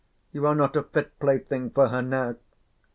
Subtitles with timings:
[0.33, 2.37] You are not a fit plaything for her now.